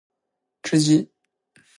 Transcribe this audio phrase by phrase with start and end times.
[0.63, 1.11] 吃鸡